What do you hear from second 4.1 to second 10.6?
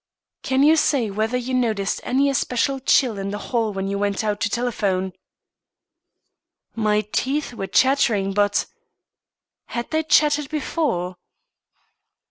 out to telephone?" "My teeth were chattering but" "Had they chattered